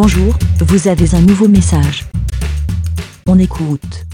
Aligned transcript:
Bonjour, 0.00 0.38
vous 0.60 0.86
avez 0.86 1.16
un 1.16 1.20
nouveau 1.22 1.48
message. 1.48 2.04
On 3.26 3.36
écoute. 3.36 4.06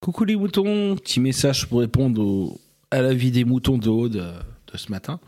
Coucou 0.00 0.24
les 0.24 0.34
moutons, 0.34 0.96
petit 0.96 1.20
message 1.20 1.68
pour 1.68 1.78
répondre 1.78 2.58
à 2.90 3.02
la 3.02 3.14
vie 3.14 3.30
des 3.30 3.44
moutons 3.44 3.78
de 3.78 3.88
Aude 3.88 4.16
euh, 4.16 4.40
de 4.72 4.76
ce 4.76 4.90
matin 4.90 5.20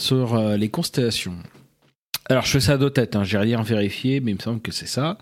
sur 0.00 0.34
euh, 0.34 0.56
les 0.56 0.68
constellations. 0.68 1.36
Alors 2.28 2.44
je 2.44 2.50
fais 2.50 2.60
ça 2.60 2.76
de 2.76 2.88
tête, 2.88 3.14
hein, 3.14 3.22
j'ai 3.22 3.38
rien 3.38 3.62
vérifié, 3.62 4.18
mais 4.18 4.32
il 4.32 4.38
me 4.38 4.40
semble 4.40 4.60
que 4.60 4.72
c'est 4.72 4.88
ça. 4.88 5.16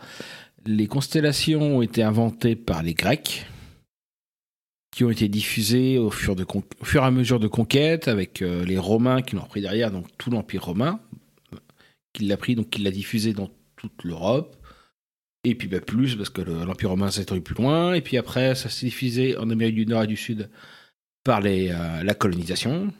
Les 0.65 0.87
constellations 0.87 1.77
ont 1.77 1.83
été 1.83 2.03
inventées 2.03 2.57
par 2.57 2.83
les 2.83 2.95
Grecs, 2.95 3.45
qui 4.91 5.05
ont 5.05 5.11
été 5.11 5.29
diffusées 5.29 5.99
au 5.99 6.11
fur, 6.11 6.35
et 6.35 6.99
à 6.99 7.11
mesure 7.11 7.41
de 7.41 7.46
conquête, 7.46 8.09
avec 8.09 8.41
euh, 8.41 8.65
les 8.65 8.79
Romains 8.79 9.21
qui 9.21 9.37
l'ont 9.37 9.43
repris 9.43 9.61
derrière, 9.61 9.91
donc 9.91 10.07
tout 10.17 10.30
l'Empire 10.30 10.65
romain, 10.65 10.99
qui 12.18 12.27
l'a 12.27 12.36
pris, 12.36 12.54
donc 12.54 12.71
qui 12.71 12.82
l'a 12.82 12.90
diffusé 12.90 13.32
dans 13.32 13.50
toute 13.77 14.04
l'Europe. 14.04 14.57
Et 15.45 15.54
puis 15.54 15.68
bah, 15.68 15.81
plus, 15.81 16.17
parce 16.17 16.31
que 16.31 16.43
le- 16.43 16.64
l'Empire 16.64 16.91
romain 16.91 17.11
s'est 17.11 17.22
étendu 17.22 17.41
plus 17.41 17.54
loin. 17.54 17.94
Et 17.94 18.00
puis 18.03 18.17
après, 18.17 18.54
ça 18.54 18.68
s'est 18.68 18.86
diffusé 18.86 19.36
en 19.36 19.50
Amérique 19.50 19.77
du 19.77 19.86
Nord 19.86 20.03
et 20.03 20.07
du 20.07 20.17
Sud 20.17 20.50
par 21.25 21.41
les, 21.41 21.71
euh, 21.71 22.03
la 22.03 22.14
colonisation. 22.14 22.93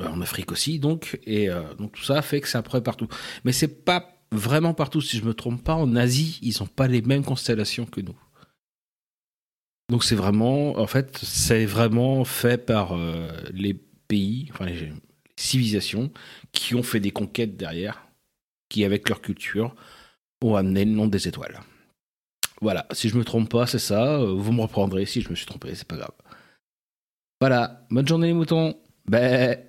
Euh, 0.00 0.06
en 0.08 0.20
Afrique 0.20 0.52
aussi, 0.52 0.78
donc. 0.78 1.18
Et 1.24 1.50
euh, 1.50 1.74
donc 1.74 1.92
tout 1.92 2.02
ça 2.04 2.22
fait 2.22 2.40
que 2.40 2.48
c'est 2.48 2.62
peu 2.62 2.82
partout. 2.82 3.08
Mais 3.44 3.52
c'est 3.52 3.84
pas 3.84 4.10
vraiment 4.32 4.74
partout, 4.74 5.00
si 5.00 5.18
je 5.18 5.24
me 5.24 5.34
trompe 5.34 5.62
pas. 5.62 5.74
En 5.74 5.94
Asie, 5.96 6.38
ils 6.42 6.62
ont 6.62 6.66
pas 6.66 6.88
les 6.88 7.02
mêmes 7.02 7.24
constellations 7.24 7.86
que 7.86 8.00
nous. 8.00 8.16
Donc 9.90 10.02
c'est 10.02 10.16
vraiment, 10.16 10.78
en 10.78 10.86
fait, 10.86 11.18
c'est 11.22 11.66
vraiment 11.66 12.24
fait 12.24 12.64
par 12.64 12.96
les 13.52 13.74
pays, 13.74 14.48
enfin 14.50 14.64
les 14.64 14.92
civilisations 15.36 16.10
qui 16.52 16.74
ont 16.74 16.82
fait 16.82 17.00
des 17.00 17.10
conquêtes 17.10 17.56
derrière, 17.56 18.03
qui 18.74 18.84
avec 18.84 19.08
leur 19.08 19.20
culture 19.20 19.72
ont 20.42 20.56
amené 20.56 20.84
le 20.84 20.90
nom 20.90 21.06
des 21.06 21.28
étoiles. 21.28 21.60
Voilà, 22.60 22.86
si 22.90 23.08
je 23.08 23.16
me 23.16 23.24
trompe 23.24 23.48
pas, 23.48 23.66
c'est 23.68 23.78
ça. 23.78 24.18
Euh, 24.18 24.34
Vous 24.34 24.50
me 24.50 24.62
reprendrez 24.62 25.06
si 25.06 25.20
je 25.20 25.30
me 25.30 25.36
suis 25.36 25.46
trompé, 25.46 25.74
c'est 25.76 25.86
pas 25.86 25.96
grave. 25.96 26.16
Voilà, 27.40 27.86
bonne 27.90 28.08
journée 28.08 28.28
les 28.28 28.32
moutons. 28.32 28.74
Ben. 29.06 29.64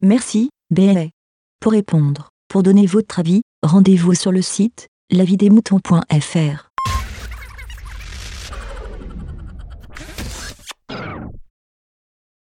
Merci, 0.00 0.50
BLA. 0.70 1.06
Pour 1.60 1.72
répondre, 1.72 2.30
pour 2.48 2.62
donner 2.64 2.86
votre 2.86 3.20
avis, 3.20 3.42
rendez-vous 3.62 4.14
sur 4.14 4.32
le 4.32 4.42
site 4.42 4.88
lavidemouton.fr. 5.10 6.69